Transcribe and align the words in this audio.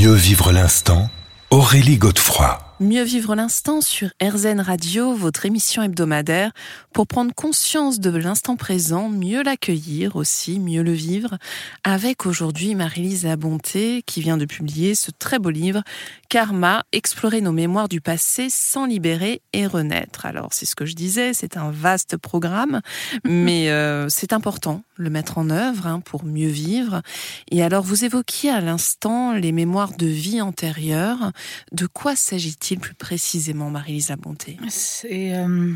Mieux 0.00 0.14
vivre 0.14 0.50
l'instant, 0.50 1.10
Aurélie 1.50 1.98
Godefroy. 1.98 2.69
Mieux 2.82 3.02
vivre 3.02 3.34
l'instant 3.34 3.82
sur 3.82 4.08
RZN 4.22 4.58
Radio, 4.58 5.12
votre 5.12 5.44
émission 5.44 5.82
hebdomadaire, 5.82 6.50
pour 6.94 7.06
prendre 7.06 7.34
conscience 7.34 8.00
de 8.00 8.08
l'instant 8.08 8.56
présent, 8.56 9.10
mieux 9.10 9.42
l'accueillir 9.42 10.16
aussi, 10.16 10.58
mieux 10.58 10.82
le 10.82 10.92
vivre, 10.92 11.36
avec 11.84 12.24
aujourd'hui 12.24 12.74
Marie-Lise 12.74 13.24
Labonté, 13.24 14.02
qui 14.06 14.22
vient 14.22 14.38
de 14.38 14.46
publier 14.46 14.94
ce 14.94 15.10
très 15.10 15.38
beau 15.38 15.50
livre, 15.50 15.82
Karma, 16.30 16.82
explorer 16.92 17.42
nos 17.42 17.52
mémoires 17.52 17.90
du 17.90 18.00
passé 18.00 18.48
sans 18.48 18.86
libérer 18.86 19.42
et 19.52 19.66
renaître. 19.66 20.24
Alors, 20.24 20.48
c'est 20.52 20.64
ce 20.64 20.74
que 20.74 20.86
je 20.86 20.94
disais, 20.94 21.34
c'est 21.34 21.58
un 21.58 21.70
vaste 21.70 22.16
programme, 22.16 22.80
mais 23.24 23.68
euh, 23.68 24.08
c'est 24.08 24.32
important 24.32 24.84
le 24.96 25.10
mettre 25.10 25.36
en 25.36 25.50
œuvre 25.50 25.86
hein, 25.86 26.00
pour 26.00 26.24
mieux 26.24 26.48
vivre. 26.48 27.02
Et 27.50 27.62
alors, 27.62 27.82
vous 27.82 28.06
évoquiez 28.06 28.50
à 28.50 28.60
l'instant 28.62 29.32
les 29.32 29.52
mémoires 29.52 29.96
de 29.98 30.06
vie 30.06 30.40
antérieure. 30.40 31.32
De 31.72 31.86
quoi 31.86 32.16
s'agit-il? 32.16 32.69
Plus 32.76 32.94
précisément, 32.94 33.70
Marie-Lisa 33.70 34.16
Bonté? 34.16 34.58
C'est 34.68 35.34
euh, 35.34 35.74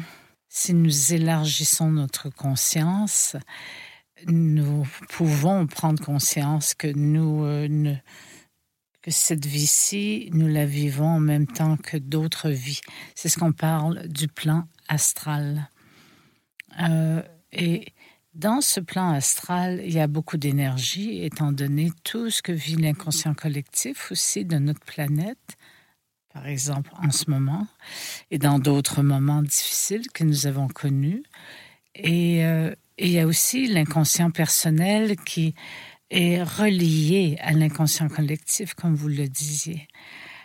si 0.49 0.75
nous 0.75 1.13
élargissons 1.13 1.91
notre 1.91 2.31
conscience, 2.31 3.37
nous 4.27 4.87
pouvons 5.11 5.67
prendre 5.67 6.03
conscience 6.03 6.75
que 6.75 6.87
nous 6.87 7.45
euh, 7.45 7.95
que 9.03 9.11
cette 9.11 9.45
vie-ci, 9.45 10.31
nous 10.33 10.49
la 10.49 10.65
vivons 10.65 11.17
en 11.17 11.21
même 11.21 11.47
temps 11.47 11.77
que 11.77 11.99
d'autres 11.99 12.49
vies. 12.49 12.81
C'est 13.15 13.29
ce 13.29 13.39
qu'on 13.39 13.53
parle 13.53 14.09
du 14.09 14.29
plan 14.29 14.67
astral. 14.89 15.69
Euh, 16.81 17.23
et 17.53 17.93
dans 18.33 18.63
ce 18.63 18.81
plan 18.81 19.11
astral, 19.11 19.83
il 19.85 19.93
y 19.93 20.01
a 20.01 20.07
beaucoup 20.07 20.39
d'énergie, 20.39 21.23
étant 21.23 21.53
donné 21.53 21.93
tout 22.03 22.31
ce 22.31 22.41
que 22.41 22.53
vit 22.53 22.77
l'inconscient 22.77 23.35
collectif 23.35 24.11
aussi 24.11 24.47
de 24.47 24.57
notre 24.57 24.81
planète, 24.81 25.57
par 26.35 26.49
exemple 26.49 26.91
en 27.01 27.11
ce 27.13 27.31
moment, 27.31 27.67
et 28.33 28.39
dans 28.39 28.59
d'autres 28.59 29.03
moments 29.03 29.41
difficiles 29.41 30.11
que 30.13 30.25
nous 30.25 30.47
avons 30.49 30.67
connus. 30.67 31.23
Et, 31.95 32.45
euh, 32.45 32.75
il 32.99 33.09
y 33.09 33.19
a 33.19 33.27
aussi 33.27 33.67
l'inconscient 33.67 34.31
personnel 34.31 35.17
qui 35.17 35.55
est 36.11 36.43
relié 36.43 37.37
à 37.41 37.53
l'inconscient 37.53 38.09
collectif, 38.09 38.75
comme 38.75 38.95
vous 38.95 39.09
le 39.09 39.29
disiez. 39.29 39.89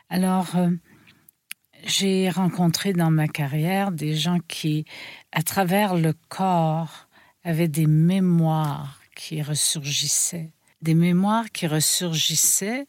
Alors, 0.10 0.56
euh, 0.56 0.72
j'ai 1.86 2.30
rencontré 2.30 2.94
dans 2.94 3.12
ma 3.12 3.28
carrière 3.28 3.92
des 3.92 4.16
gens 4.16 4.40
qui, 4.48 4.86
à 5.32 5.44
travers 5.44 5.96
le 5.96 6.14
corps, 6.28 7.08
avait 7.44 7.68
des 7.68 7.86
mémoires 7.88 9.00
qui 9.16 9.42
ressurgissaient, 9.42 10.54
des 10.82 10.96
mémoires 10.96 11.52
qui 11.52 11.68
ressurgissaient 11.68 12.88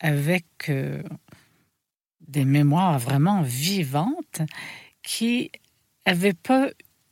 avec 0.00 0.46
euh, 0.68 1.02
des 2.30 2.44
mémoires 2.44 2.98
vraiment 2.98 3.42
vivantes 3.42 4.42
qui 5.02 5.50
n'avaient 6.06 6.32
pas 6.32 6.70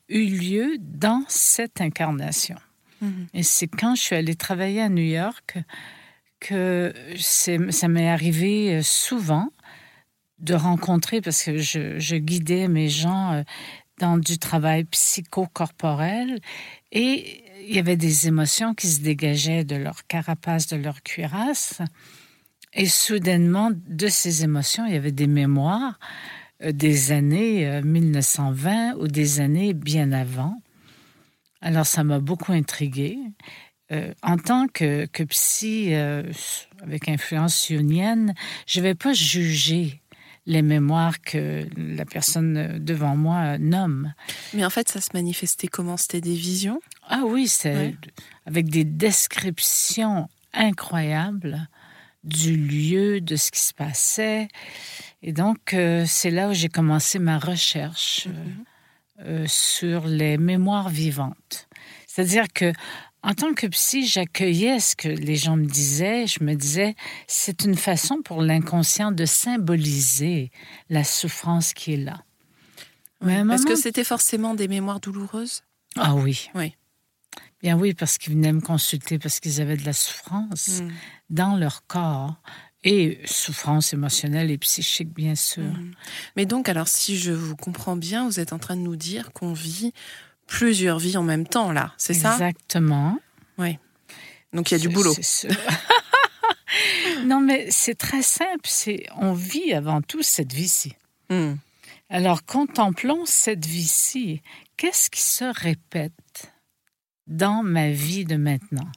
eu 0.09 0.25
lieu 0.25 0.77
dans 0.79 1.25
cette 1.29 1.81
incarnation. 1.81 2.57
Mm-hmm. 3.03 3.27
Et 3.35 3.43
c'est 3.43 3.69
quand 3.69 3.95
je 3.95 4.03
suis 4.03 4.17
allée 4.17 4.35
travailler 4.35 4.81
à 4.81 4.89
New 4.89 5.03
York 5.03 5.59
que 6.41 6.95
ça 7.17 7.89
m'est 7.89 8.09
arrivé 8.09 8.77
euh, 8.77 8.83
souvent 8.83 9.51
de 10.39 10.55
rencontrer, 10.55 11.21
parce 11.21 11.43
que 11.43 11.59
je, 11.59 11.99
je 11.99 12.17
guidais 12.17 12.69
mes 12.69 12.89
gens 12.89 13.33
euh, 13.33 13.43
dans 13.99 14.19
du 14.19 14.39
travail 14.39 14.85
psychocorporel 14.85 16.39
et 16.93 17.43
il 17.67 17.75
y 17.75 17.79
avait 17.81 17.97
des 17.97 18.29
émotions 18.29 18.73
qui 18.75 18.87
se 18.87 19.01
dégageaient 19.01 19.65
de 19.65 19.75
leur 19.75 20.07
carapace, 20.07 20.69
de 20.69 20.77
leur 20.77 21.03
cuirasse. 21.03 21.83
Et 22.75 22.87
soudainement, 22.87 23.71
de 23.73 24.09
ces 24.09 24.45
émotions, 24.45 24.87
il 24.87 24.93
y 24.93 24.97
avait 24.97 25.13
des 25.13 25.27
mémoires 25.27 25.99
euh, 26.63 26.73
des 26.73 27.13
années 27.13 27.81
1920 27.83 28.95
euh, 28.95 29.03
ou 29.03 29.09
des 29.09 29.41
années 29.41 29.75
bien 29.75 30.13
avant. 30.13 30.61
Alors 31.61 31.87
ça 31.87 32.05
m'a 32.05 32.21
beaucoup 32.21 32.53
intriguée. 32.53 33.19
Euh, 33.91 34.13
en 34.23 34.37
tant 34.37 34.67
que, 34.69 35.07
que 35.07 35.23
psy 35.25 35.95
avec 35.95 37.09
influence 37.09 37.69
jungienne, 37.69 38.35
je 38.67 38.81
ne 38.81 38.85
vais 38.85 38.95
pas 38.95 39.13
juger 39.13 40.03
les 40.47 40.63
mémoires 40.63 41.21
que 41.21 41.67
la 41.77 42.05
personne 42.05 42.79
devant 42.79 43.17
moi 43.17 43.59
nomme. 43.59 44.15
Mais 44.55 44.65
en 44.65 44.71
fait, 44.71 44.89
ça 44.89 45.01
se 45.01 45.11
manifestait 45.15 45.69
comment? 45.69 45.97
C'était 45.97 46.23
des 46.23 46.35
visions? 46.35 46.81
Ah 47.07 47.23
oui, 47.25 47.49
c'est 47.49 47.95
avec 48.47 48.69
des 48.69 48.85
descriptions 48.85 50.29
incroyables 50.55 51.69
du 52.25 52.57
lieu, 52.57 53.21
de 53.21 53.37
ce 53.37 53.51
qui 53.51 53.61
se 53.61 53.75
passait. 53.75 54.49
Et 55.23 55.33
donc, 55.33 55.75
euh, 55.75 56.05
c'est 56.07 56.31
là 56.31 56.49
où 56.49 56.55
j'ai 56.55 56.69
commencé 56.69 57.19
ma 57.19 57.39
recherche 57.39 58.29
euh, 58.29 58.31
mm-hmm. 58.31 59.25
euh, 59.27 59.45
sur 59.49 60.07
les 60.07 60.39
mémoires 60.39 60.89
vivantes. 60.89 61.69
C'est-à-dire 62.07 62.47
que 62.53 62.73
en 63.23 63.35
tant 63.35 63.53
que 63.53 63.67
psy, 63.67 64.07
j'accueillais 64.07 64.79
ce 64.79 64.95
que 64.95 65.09
les 65.09 65.35
gens 65.35 65.57
me 65.57 65.67
disaient. 65.67 66.27
Je 66.27 66.45
me 66.45 66.55
disais, 66.55 66.95
c'est 67.27 67.65
une 67.65 67.75
façon 67.75 68.23
pour 68.23 68.43
l'inconscient 68.43 69.11
de 69.11 69.25
symboliser 69.25 70.53
la 70.89 71.03
souffrance 71.03 71.73
qui 71.73 71.95
est 71.95 71.97
là. 71.97 72.23
Est-ce 73.27 73.67
que 73.67 73.75
c'était 73.75 74.05
forcément 74.05 74.55
des 74.55 74.69
mémoires 74.69 75.01
douloureuses? 75.01 75.63
Ah 75.97 76.15
oui. 76.15 76.49
Oui. 76.55 76.77
Bien 77.63 77.77
oui, 77.77 77.95
parce 77.95 78.19
qu'ils 78.19 78.35
venaient 78.35 78.53
me 78.53 78.61
consulter 78.61 79.19
parce 79.19 79.41
qu'ils 79.41 79.61
avaient 79.61 79.77
de 79.77 79.85
la 79.85 79.93
souffrance 79.93 80.81
mm. 80.81 80.91
dans 81.31 81.57
leur 81.57 81.85
corps 81.87 82.37
et 82.85 83.21
souffrance 83.25 83.93
émotionnelle 83.93 84.51
et 84.51 84.59
psychique, 84.59 85.13
bien 85.13 85.35
sûr. 85.35 85.65
Mm. 85.65 85.93
Mais 86.37 86.47
donc, 86.47 86.69
alors, 86.69 86.89
si 86.89 87.19
je 87.19 87.33
vous 87.33 87.57
comprends 87.57 87.97
bien, 87.97 88.27
vous 88.27 88.39
êtes 88.39 88.53
en 88.53 88.59
train 88.59 88.77
de 88.77 88.83
nous 88.83 88.97
dire 88.97 89.33
qu'on 89.33 89.53
vit 89.53 89.93
plusieurs 90.47 90.99
vies 90.99 91.17
en 91.17 91.23
même 91.23 91.47
temps, 91.47 91.73
là, 91.73 91.93
c'est 91.97 92.15
ça? 92.15 92.33
Exactement. 92.33 93.19
Oui. 93.59 93.79
Donc 94.53 94.71
il 94.71 94.75
y 94.75 94.77
a 94.77 94.81
du 94.81 94.89
boulot. 94.89 95.15
non, 97.25 97.41
mais 97.41 97.67
c'est 97.71 97.97
très 97.97 98.23
simple. 98.23 98.61
C'est 98.65 99.07
on 99.17 99.35
vit 99.35 99.73
avant 99.73 100.01
tout 100.01 100.23
cette 100.23 100.53
vie-ci. 100.53 100.95
Hmm. 101.29 101.55
Alors 102.09 102.45
contemplons 102.45 103.27
cette 103.27 103.67
vie-ci. 103.67 104.41
Qu'est-ce 104.77 105.11
qui 105.11 105.21
se 105.21 105.45
répète? 105.45 106.53
Dans 107.29 107.63
ma 107.63 107.91
vie 107.91 108.25
de 108.25 108.37
maintenant 108.37 108.91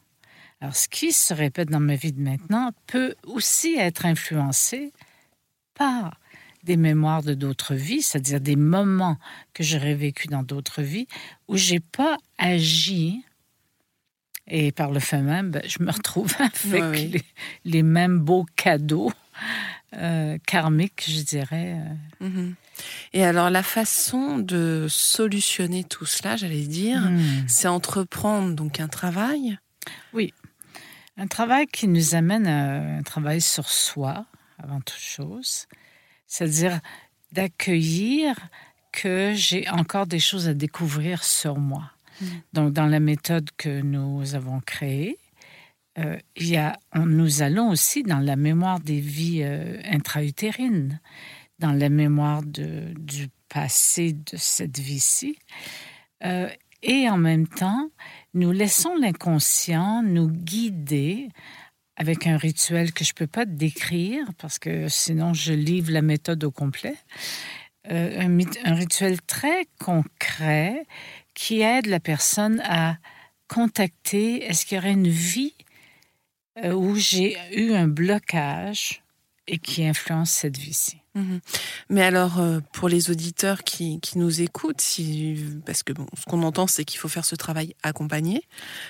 Alors 0.62 0.76
ce 0.76 0.88
qui 0.88 1.12
se 1.12 1.34
répète 1.34 1.70
dans 1.70 1.80
ma 1.80 1.96
vie 1.96 2.14
de 2.14 2.22
maintenant 2.22 2.72
peut 2.88 3.16
aussi 3.26 3.76
être 3.78 4.06
influencé 4.06 4.94
par 5.76 6.18
des 6.64 6.78
mémoires 6.78 7.24
de 7.24 7.34
d'autres 7.34 7.76
vies, 7.76 8.02
c'est-à-dire 8.02 8.40
des 8.40 8.56
moments 8.56 9.18
que 9.54 9.64
j'aurais 9.64 9.96
vécu 9.96 10.28
dans 10.28 10.44
d'autres 10.44 10.82
vies 10.82 11.08
où 11.48 11.58
j'ai 11.58 11.80
pas 11.80 12.18
agi. 12.38 13.24
Et 14.48 14.72
par 14.72 14.92
le 14.92 15.00
fait 15.00 15.22
même, 15.22 15.52
ben, 15.52 15.62
je 15.66 15.84
me 15.84 15.92
retrouve 15.92 16.34
avec 16.40 17.24
Les, 17.64 17.84
mêmes 17.84 18.20
beaux 18.20 18.46
cadeaux 18.56 19.12
euh, 19.94 20.21
karmiques, 20.40 21.06
je 21.08 21.22
dirais. 21.22 21.78
Euh. 22.22 22.28
Mm-hmm. 22.28 22.54
Et 23.14 23.24
alors 23.24 23.50
la 23.50 23.64
façon 23.64 24.40
de 24.40 24.88
solutionner 24.90 25.84
tout 25.84 26.06
cela, 26.06 26.36
j'allais 26.36 26.66
dire, 26.66 27.00
hmm. 27.00 27.48
c'est 27.48 27.68
entreprendre 27.68 28.56
donc 28.56 28.80
un 28.80 28.88
travail. 28.88 29.60
Oui, 30.14 30.34
un 31.18 31.28
travail 31.28 31.68
qui 31.68 31.88
nous 31.88 32.16
amène 32.16 32.48
à 32.48 32.98
un 32.98 33.04
travail 33.04 33.42
sur 33.42 33.70
soi 33.70 34.26
avant 34.58 34.80
toute 34.82 35.00
chose, 35.00 35.68
c'est-à-dire 36.28 36.80
d'accueillir 37.32 38.36
que 38.92 39.34
j'ai 39.36 39.70
encore 39.70 40.08
des 40.08 40.20
choses 40.20 40.48
à 40.48 40.54
découvrir 40.54 41.24
sur 41.24 41.58
moi. 41.58 41.92
Mm. 42.20 42.26
Donc, 42.54 42.74
dans 42.74 42.88
la 42.88 43.00
méthode 43.00 43.50
que 43.58 43.82
nous 43.82 44.36
avons 44.36 44.60
créée, 44.60 45.18
euh, 45.98 46.18
y 46.38 46.56
a, 46.58 46.78
nous 46.96 47.42
allons 47.42 47.70
aussi 47.70 48.04
dans 48.04 48.20
la 48.20 48.36
mémoire 48.36 48.80
des 48.80 49.00
vies 49.00 49.44
euh, 49.44 49.80
intra-utérines, 49.84 51.00
dans 51.60 51.74
la 51.74 51.90
mémoire 51.90 52.42
du 52.44 53.28
passé 53.50 54.14
de 54.14 54.38
cette 54.38 54.80
vie-ci. 54.80 55.38
Euh, 56.24 56.50
et 56.82 57.10
en 57.10 57.18
même 57.18 57.48
temps, 57.48 57.90
nous 58.34 58.52
laissons 58.52 58.96
l'inconscient 58.96 60.02
nous 60.02 60.28
guider 60.28 61.30
avec 61.96 62.26
un 62.26 62.38
rituel 62.38 62.94
que 62.94 63.04
je 63.04 63.12
ne 63.12 63.16
peux 63.16 63.28
pas 63.28 63.46
décrire 63.46 64.26
parce 64.40 64.58
que 64.58 64.88
sinon 64.88 65.34
je 65.34 65.54
livre 65.54 65.92
la 65.92 66.02
méthode 66.02 66.44
au 66.44 66.52
complet. 66.52 66.96
Euh, 67.90 68.22
un, 68.64 68.74
rituel 68.74 69.22
très 69.22 69.68
concret 69.80 70.86
qui 71.34 71.62
aide 71.62 71.88
la 71.88 72.00
personne 72.00 72.62
à 72.64 72.98
contacter 73.48 74.44
est-ce 74.44 74.66
qu'il 74.66 74.78
y 74.78 74.80
aurait 74.80 74.94
une 74.94 75.08
vie 75.08 75.54
euh, 76.58 76.74
où 76.74 76.96
j'ai 76.96 77.38
eu 77.54 77.74
un 77.74 77.88
blocage 77.88 79.04
et 79.48 79.58
qui 79.58 79.86
influencent 79.86 80.40
cette 80.42 80.58
vie-ci. 80.58 81.02
Mhm. 81.14 81.42
Mais 81.90 82.04
alors, 82.04 82.40
euh, 82.40 82.60
pour 82.72 82.88
les 82.88 83.10
auditeurs 83.10 83.64
qui, 83.64 84.00
qui 84.00 84.18
nous 84.18 84.42
écoutent, 84.42 84.80
si, 84.80 85.46
parce 85.66 85.84
que 85.84 85.92
bon, 85.92 86.06
ce 86.18 86.24
qu'on 86.24 86.42
entend, 86.44 86.68
c'est 86.68 86.86
qu'il 86.86 87.00
faut 87.00 87.10
faire 87.10 87.26
ce 87.26 87.36
travail 87.36 87.76
accompagné. 87.84 88.44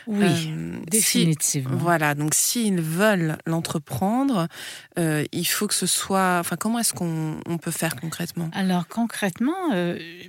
Oui, 0.05 0.27
euh, 0.27 0.79
définitivement. 0.87 1.75
voilà, 1.77 2.13
donc 2.13 2.35
s'ils 2.35 2.79
veulent 2.79 3.37
l'entreprendre, 3.47 4.47
euh, 4.99 5.23
il 5.31 5.45
faut 5.45 5.67
que 5.67 5.73
ce 5.73 5.87
soit. 5.87 6.37
Enfin, 6.39 6.57
comment 6.57 6.77
est-ce 6.77 6.93
qu'on 6.93 7.39
on 7.47 7.57
peut 7.57 7.71
faire 7.71 7.95
concrètement? 7.95 8.51
Alors, 8.53 8.87
concrètement, 8.87 9.69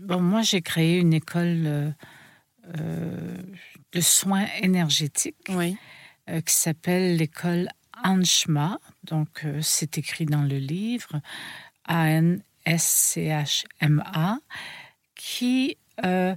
bon, 0.00 0.20
moi, 0.20 0.40
j'ai 0.40 0.62
créé 0.62 0.96
une 0.96 1.12
école 1.12 1.94
de 2.74 4.00
soins 4.00 4.46
énergétiques 4.62 5.36
oui. 5.50 5.76
Qui 6.28 6.54
s'appelle 6.54 7.16
l'école 7.16 7.68
Anshma, 8.04 8.78
donc 9.04 9.44
c'est 9.60 9.98
écrit 9.98 10.26
dans 10.26 10.42
le 10.42 10.58
livre, 10.58 11.20
a-N-S-C-H-M-A, 11.84 12.42
qui, 15.14 15.78
euh, 16.04 16.34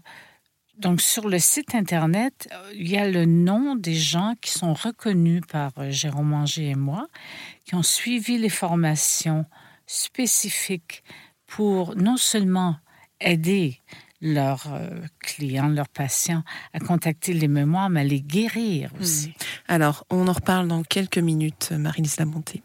donc 0.77 1.01
sur 1.01 1.27
le 1.27 1.39
site 1.39 1.73
Internet, 1.75 2.47
il 2.73 2.87
y 2.87 2.97
a 2.97 3.09
le 3.09 3.25
nom 3.25 3.75
des 3.75 3.95
gens 3.95 4.35
qui 4.41 4.51
sont 4.51 4.73
reconnus 4.73 5.41
par 5.49 5.71
euh, 5.77 5.89
Jérôme 5.89 6.29
Manger 6.29 6.69
et 6.69 6.75
moi, 6.75 7.07
qui 7.65 7.75
ont 7.75 7.83
suivi 7.83 8.37
les 8.37 8.49
formations 8.49 9.45
spécifiques 9.87 11.03
pour 11.47 11.95
non 11.95 12.17
seulement 12.17 12.77
aider 13.19 13.79
leurs 14.25 14.73
euh, 14.73 14.89
clients, 15.19 15.69
leurs 15.69 15.87
patients 15.87 16.43
à 16.73 16.79
contacter 16.79 17.33
les 17.33 17.47
mémoires, 17.47 17.89
mais 17.89 18.01
à 18.01 18.03
les 18.03 18.21
guérir 18.21 18.91
hmm. 18.93 19.01
aussi. 19.01 19.33
Alors, 19.67 20.05
on 20.09 20.27
en 20.27 20.33
reparle 20.33 20.67
dans 20.67 20.83
quelques 20.83 21.19
minutes, 21.19 21.71
Marie-Lise 21.71 22.17
Labonté. 22.17 22.63